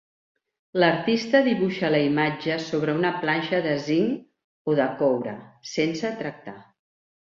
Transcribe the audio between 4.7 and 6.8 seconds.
o de coure, sense tractar.